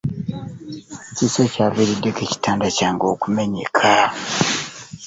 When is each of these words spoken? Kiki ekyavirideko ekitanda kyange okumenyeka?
Kiki 1.15 1.39
ekyavirideko 1.45 2.19
ekitanda 2.25 2.67
kyange 2.77 3.05
okumenyeka? 3.13 3.89